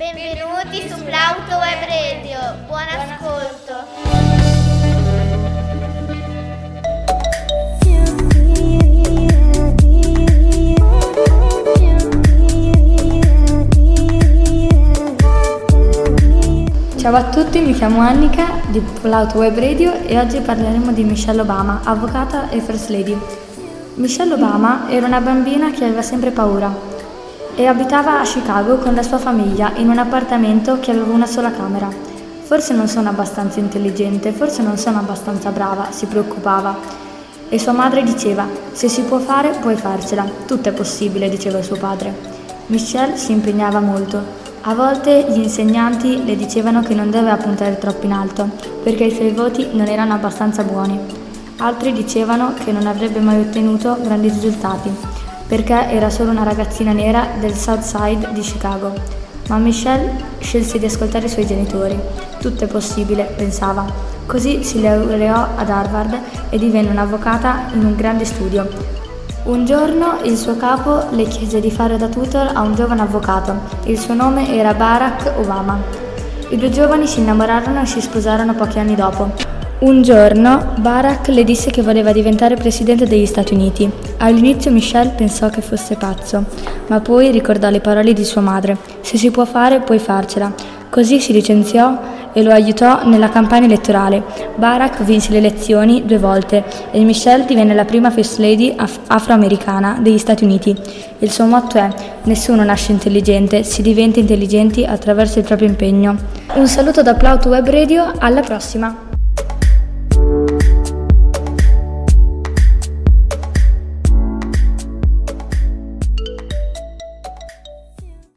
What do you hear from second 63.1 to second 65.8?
pensava. Così si laureò ad